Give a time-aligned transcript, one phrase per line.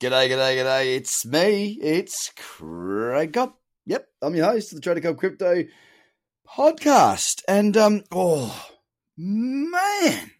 [0.00, 0.96] G'day, g'day, g'day.
[0.96, 1.76] It's me.
[1.82, 3.54] It's Craig Cobb.
[3.84, 5.64] Yep, I'm your host of the Trader Cobb Crypto
[6.48, 7.42] podcast.
[7.48, 8.70] And, um, oh,
[9.16, 10.30] man,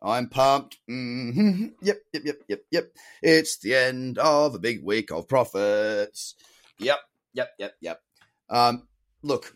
[0.00, 0.78] I'm pumped.
[0.90, 1.66] Mm-hmm.
[1.82, 2.92] Yep, yep, yep, yep, yep.
[3.22, 6.34] It's the end of a big week of profits.
[6.78, 7.00] Yep,
[7.34, 8.00] yep, yep, yep.
[8.48, 8.88] Um,
[9.22, 9.54] look,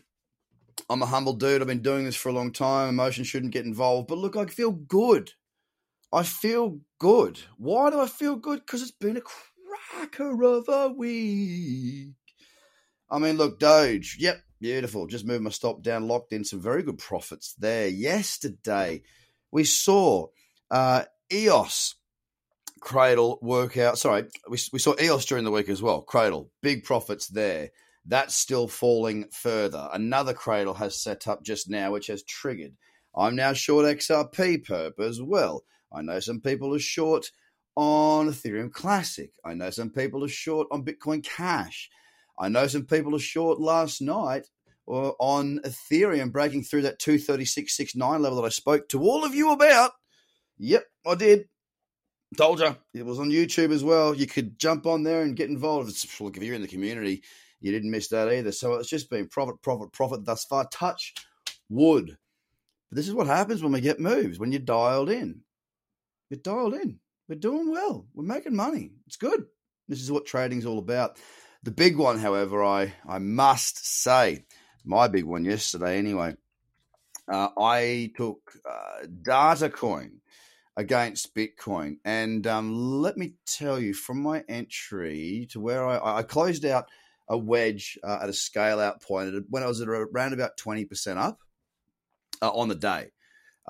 [0.91, 1.61] I'm a humble dude.
[1.61, 2.89] I've been doing this for a long time.
[2.89, 4.09] Emotion shouldn't get involved.
[4.09, 5.31] But look, I feel good.
[6.11, 7.39] I feel good.
[7.57, 8.59] Why do I feel good?
[8.59, 12.13] Because it's been a cracker of a week.
[13.11, 14.17] I mean, look, Doge.
[14.19, 15.07] Yep, beautiful.
[15.07, 17.87] Just moved my stop down, locked in some very good profits there.
[17.87, 19.03] Yesterday,
[19.51, 20.27] we saw
[20.71, 21.95] uh, EOS
[22.79, 23.97] Cradle workout.
[23.97, 26.01] Sorry, we, we saw EOS during the week as well.
[26.01, 27.69] Cradle, big profits there.
[28.05, 29.89] That's still falling further.
[29.91, 32.75] Another Cradle has set up just now, which has triggered.
[33.15, 35.63] I'm now short XRP perp as well.
[35.91, 37.31] I know some people are short
[37.75, 39.31] on Ethereum Classic.
[39.45, 41.89] I know some people are short on Bitcoin Cash.
[42.37, 44.47] I know some people are short last night
[44.87, 49.51] uh, on Ethereum breaking through that 236.69 level that I spoke to all of you
[49.51, 49.91] about.
[50.57, 51.45] Yep, I did.
[52.37, 52.75] Told you.
[52.93, 54.13] It was on YouTube as well.
[54.13, 55.89] You could jump on there and get involved.
[55.89, 57.23] It's, look, if you're in the community,
[57.59, 58.51] you didn't miss that either.
[58.51, 60.67] So it's just been profit, profit, profit thus far.
[60.69, 61.13] Touch
[61.69, 62.17] wood.
[62.89, 65.41] But this is what happens when we get moves, when you're dialed in.
[66.29, 66.99] We're dialed in.
[67.27, 68.05] We're doing well.
[68.13, 68.91] We're making money.
[69.07, 69.45] It's good.
[69.87, 71.17] This is what trading's all about.
[71.63, 74.45] The big one, however, I, I must say,
[74.85, 76.35] my big one yesterday anyway,
[77.31, 80.19] uh, I took uh, Datacoin
[80.77, 81.97] against Bitcoin.
[82.05, 86.85] And um, let me tell you, from my entry to where I, I closed out
[87.27, 91.17] a wedge uh, at a scale out point when I was at around about 20%
[91.17, 91.39] up
[92.41, 93.11] uh, on the day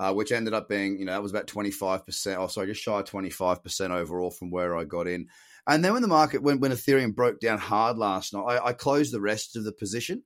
[0.00, 2.98] uh, which ended up being, you know, that was about 25%, oh, sorry, just shy
[2.98, 5.28] of 25% overall from where I got in.
[5.66, 8.72] And then when the market, when, when Ethereum broke down hard last night, I, I
[8.72, 10.22] closed the rest of the position.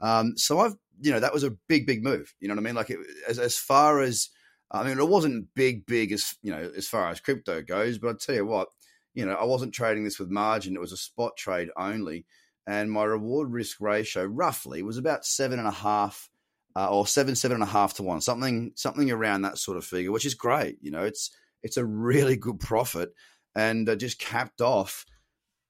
[0.00, 2.32] Um, so I've, you know, that was a big, big move.
[2.38, 2.76] You know what I mean?
[2.76, 4.28] Like it, as, as far as,
[4.70, 8.10] I mean, it wasn't big, big as, you know, as far as crypto goes, but
[8.10, 8.68] I tell you what,
[9.12, 10.76] you know, I wasn't trading this with margin.
[10.76, 12.26] It was a spot trade only.
[12.64, 16.30] And my reward risk ratio roughly was about seven and a half
[16.76, 19.84] uh, or seven, seven and a half to one, something, something around that sort of
[19.84, 20.76] figure, which is great.
[20.82, 21.30] You know, it's
[21.62, 23.14] it's a really good profit,
[23.54, 25.06] and uh, just capped off.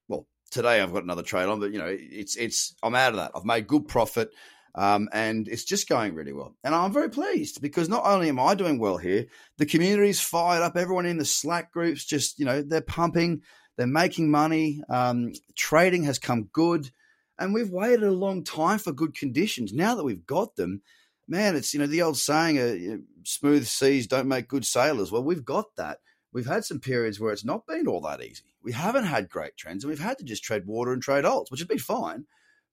[0.09, 3.17] Well, today I've got another trade on, but you know, it's it's I'm out of
[3.17, 3.31] that.
[3.33, 4.31] I've made good profit.
[4.75, 6.55] Um, and it's just going really well.
[6.63, 9.25] And I'm very pleased because not only am I doing well here,
[9.57, 10.77] the community's fired up.
[10.77, 13.41] Everyone in the Slack groups just, you know, they're pumping,
[13.75, 14.83] they're making money.
[14.87, 16.91] Um, trading has come good.
[17.39, 19.73] And we've waited a long time for good conditions.
[19.73, 20.81] Now that we've got them,
[21.27, 25.23] man, it's you know the old saying, uh, "Smooth seas don't make good sailors." Well,
[25.23, 25.99] we've got that.
[26.33, 28.55] We've had some periods where it's not been all that easy.
[28.61, 31.51] We haven't had great trends, and we've had to just trade water and trade alts,
[31.51, 32.25] which has been fine.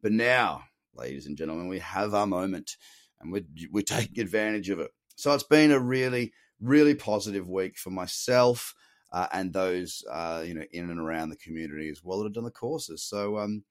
[0.02, 0.64] But now,
[0.94, 2.76] ladies and gentlemen, we have our moment,
[3.20, 4.90] and we're we're taking advantage of it.
[5.16, 8.74] So it's been a really, really positive week for myself.
[9.12, 12.32] Uh, and those uh, you know in and around the community as well that have
[12.32, 13.02] done the courses.
[13.02, 13.62] So um,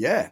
[0.00, 0.30] yeah,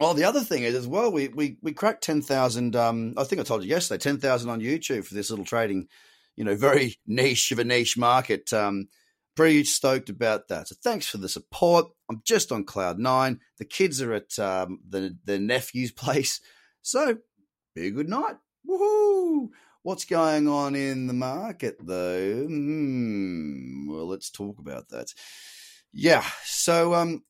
[0.00, 2.76] well, the other thing is as well, we we we cracked ten thousand.
[2.76, 5.88] Um, I think I told you yesterday, ten thousand on YouTube for this little trading,
[6.36, 8.52] you know, very niche of a niche market.
[8.52, 8.88] Um,
[9.34, 10.68] pretty stoked about that.
[10.68, 11.86] So thanks for the support.
[12.08, 13.40] I'm just on cloud nine.
[13.58, 16.40] The kids are at um, the the nephew's place,
[16.82, 17.18] so
[17.74, 18.36] be a good night.
[18.68, 19.48] Woohoo!
[19.82, 22.44] What's going on in the market though?
[22.46, 25.12] Hmm, well, let's talk about that.
[25.92, 27.24] Yeah, so um,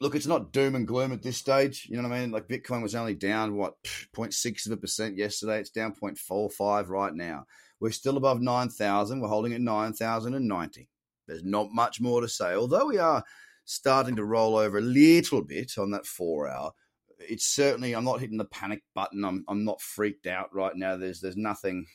[0.00, 1.86] look, it's not doom and gloom at this stage.
[1.88, 2.30] You know what I mean?
[2.30, 3.74] Like Bitcoin was only down what
[4.14, 5.60] 0.6 of a percent yesterday.
[5.60, 7.44] It's down 0.45 right now.
[7.80, 9.20] We're still above 9,000.
[9.20, 10.88] We're holding at 9,090.
[11.26, 12.54] There's not much more to say.
[12.54, 13.22] Although we are
[13.64, 16.72] starting to roll over a little bit on that four hour,
[17.18, 19.24] it's certainly I'm not hitting the panic button.
[19.24, 20.96] I'm I'm not freaked out right now.
[20.96, 21.86] There's there's nothing.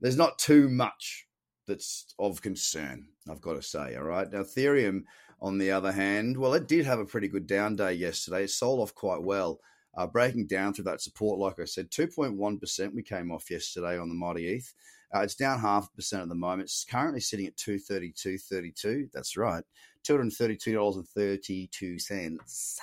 [0.00, 1.26] There's not too much
[1.66, 3.06] that's of concern.
[3.28, 3.96] I've got to say.
[3.96, 4.30] All right.
[4.30, 5.02] Now Ethereum
[5.40, 8.44] on the other hand, well, it did have a pretty good down day yesterday.
[8.44, 9.60] It sold off quite well,
[9.96, 11.38] uh, breaking down through that support.
[11.38, 14.72] Like I said, 2.1% we came off yesterday on the Mighty ETH.
[15.14, 16.62] Uh, it's down half a percent at the moment.
[16.62, 19.10] It's currently sitting at 232.32.
[19.12, 19.64] That's right,
[20.06, 22.78] $232.32.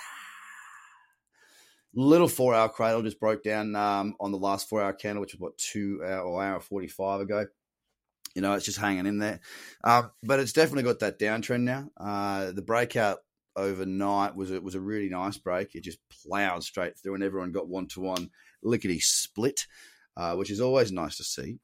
[1.94, 5.32] Little four hour cradle just broke down um, on the last four hour candle, which
[5.32, 7.46] was what two hour or hour 45 ago.
[8.34, 9.40] You know, it's just hanging in there.
[9.84, 11.90] Um, but it's definitely got that downtrend now.
[11.98, 13.18] Uh, the breakout
[13.56, 15.74] overnight was a, was a really nice break.
[15.74, 18.30] It just plowed straight through, and everyone got one to one
[18.62, 19.66] lickety split,
[20.16, 21.58] uh, which is always nice to see.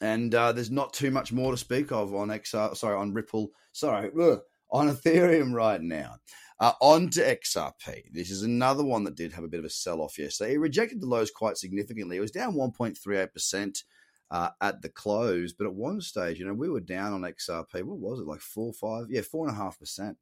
[0.00, 3.50] And uh, there's not too much more to speak of on XR, sorry, on Ripple,
[3.72, 4.40] sorry, ugh,
[4.70, 6.16] on Ethereum right now.
[6.60, 8.12] Uh, on to XRP.
[8.12, 10.54] This is another one that did have a bit of a sell off yesterday.
[10.54, 12.16] It rejected the lows quite significantly.
[12.16, 13.82] It was down 1.38%
[14.30, 17.82] uh, at the close, but at one stage, you know, we were down on XRP.
[17.82, 19.06] What was it, like four, five?
[19.08, 20.18] Yeah, four and a half percent.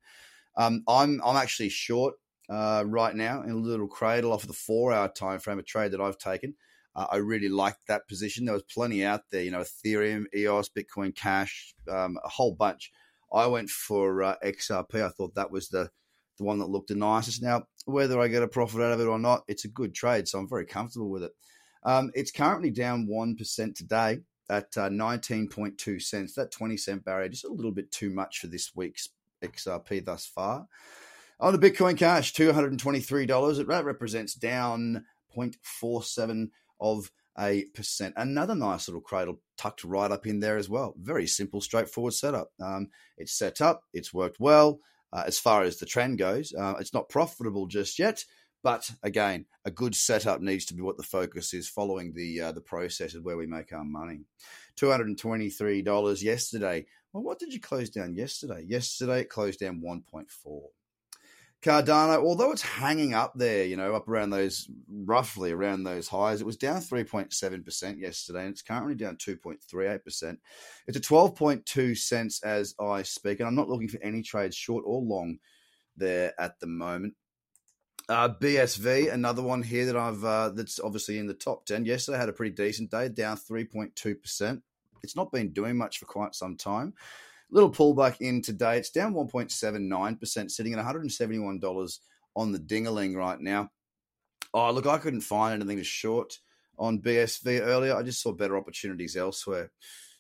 [0.57, 2.15] Um, I'm I'm actually short
[2.49, 5.63] uh, right now in a little cradle off of the four hour time frame, a
[5.63, 6.55] trade that I've taken.
[6.95, 8.47] Uh, I really liked that position.
[8.47, 12.91] There was plenty out there, you know, Ethereum, EOS, Bitcoin Cash, um, a whole bunch.
[13.33, 15.03] I went for uh, XRP.
[15.03, 15.91] I thought that was the
[16.39, 17.43] the one that looked the nicest.
[17.43, 20.29] Now, whether I get a profit out of it or not, it's a good trade,
[20.29, 21.33] so I'm very comfortable with it.
[21.87, 24.19] Um, it's currently down 1% today
[24.51, 26.35] at uh, 19.2 cents.
[26.35, 29.11] That 20 cent barrier, just a little bit too much for this week's
[29.41, 30.67] XRP thus far.
[31.39, 33.67] On the Bitcoin Cash, $223.
[33.69, 35.05] That represents down
[35.37, 36.51] 0.47
[36.81, 38.15] of a percent.
[38.17, 40.95] Another nice little cradle tucked right up in there as well.
[40.99, 42.51] Very simple, straightforward setup.
[42.61, 44.81] Um, it's set up, it's worked well.
[45.13, 48.25] Uh, as far as the trend goes, uh, it's not profitable just yet,
[48.67, 52.51] but again, a good setup needs to be what the focus is following the uh,
[52.51, 54.23] the process of where we make our money.
[54.75, 56.85] Two hundred and twenty three dollars yesterday.
[57.13, 58.65] Well, what did you close down yesterday?
[58.67, 60.71] Yesterday it closed down one point four.
[61.63, 66.41] Cardano, although it's hanging up there, you know, up around those, roughly around those highs,
[66.41, 70.39] it was down 3.7% yesterday and it's currently down 2.38%.
[70.87, 74.85] It's a 12.2 cents as I speak, and I'm not looking for any trades short
[74.87, 75.39] or long
[75.97, 77.15] there at the moment.
[78.09, 81.85] Uh, BSV, another one here that I've uh, that's obviously in the top ten.
[81.85, 84.63] Yesterday had a pretty decent day, down three point two percent.
[85.03, 86.95] It's not been doing much for quite some time.
[87.51, 88.79] Little pullback in today.
[88.79, 91.99] It's down 1.79%, sitting at $171
[92.35, 93.71] on the dingaling right now.
[94.53, 96.39] Oh, look, I couldn't find anything to short
[96.77, 97.95] on BSV earlier.
[97.95, 99.71] I just saw better opportunities elsewhere.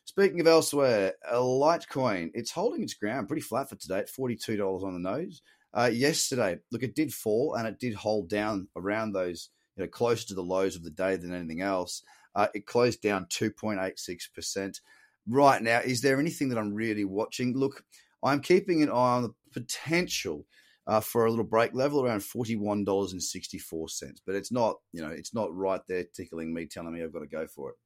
[0.04, 4.84] Speaking of elsewhere, a Litecoin, it's holding its ground pretty flat for today at $42
[4.84, 5.42] on the nose.
[5.76, 9.88] Uh, yesterday, look, it did fall and it did hold down around those, you know,
[9.88, 12.02] closer to the lows of the day than anything else.
[12.34, 14.80] Uh, it closed down 2.86%
[15.28, 17.56] right now, is there anything that I'm really watching?
[17.56, 17.84] Look,
[18.22, 20.46] I'm keeping an eye on the potential
[20.86, 24.76] uh, for a little break level around forty-one dollars and sixty-four cents, but it's not,
[24.92, 27.70] you know, it's not right there tickling me, telling me I've got to go for
[27.70, 27.76] it.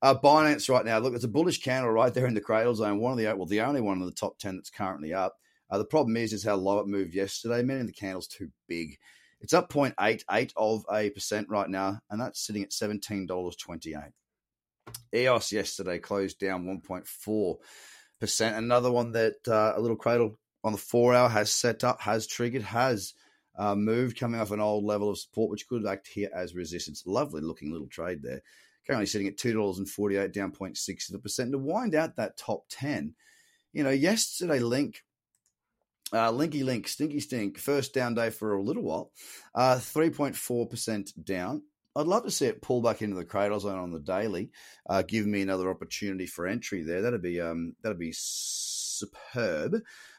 [0.00, 3.00] Uh, Binance right now, look, it's a bullish candle right there in the cradle zone.
[3.00, 5.36] One of the well, the only one of the top ten that's currently up.
[5.70, 7.62] Uh, the problem is, is how low it moved yesterday.
[7.62, 8.98] Meaning the candle's too big.
[9.40, 14.12] It's up 0.88 of a percent right now, and that's sitting at seventeen dollars twenty-eight.
[15.14, 18.56] EOS yesterday closed down 1.4%.
[18.56, 22.26] Another one that uh, a little cradle on the four hour has set up, has
[22.26, 23.14] triggered, has
[23.58, 27.04] uh, moved, coming off an old level of support, which could act here as resistance.
[27.06, 28.42] Lovely looking little trade there.
[28.86, 31.52] Currently sitting at $2.48, down 0.6 of a percent.
[31.52, 33.14] To wind out that top 10,
[33.72, 35.02] you know, yesterday Link
[36.12, 39.12] uh, Linky Link, Stinky Stink, first down day for a little while,
[39.54, 41.62] uh, 3.4% down.
[41.96, 44.50] I'd love to see it pull back into the cradle zone on the daily,
[44.88, 47.02] uh, give me another opportunity for entry there.
[47.02, 49.74] That'd be um, that'd be superb.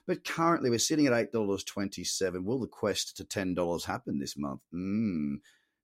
[0.06, 2.44] But currently, we're sitting at eight dollars twenty seven.
[2.44, 4.60] Will the quest to ten dollars happen this month?
[4.74, 5.36] Mm,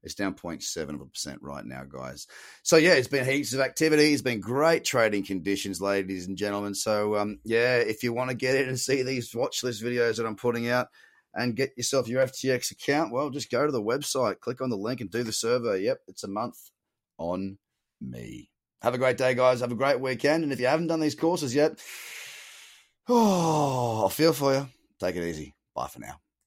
[0.05, 2.27] it's down 0.7 of a percent right now, guys.
[2.63, 4.13] So yeah, it's been heaps of activity.
[4.13, 6.75] It's been great trading conditions, ladies and gentlemen.
[6.75, 10.17] So um, yeah, if you want to get in and see these watch list videos
[10.17, 10.87] that I'm putting out,
[11.35, 14.77] and get yourself your FTX account, well, just go to the website, click on the
[14.77, 15.83] link, and do the survey.
[15.83, 16.57] Yep, it's a month
[17.17, 17.57] on
[18.01, 18.49] me.
[18.81, 19.59] Have a great day, guys.
[19.59, 20.43] Have a great weekend.
[20.43, 21.81] And if you haven't done these courses yet,
[23.09, 24.67] oh, I'll feel for you.
[24.99, 25.53] Take it easy.
[25.75, 26.24] Bye for now.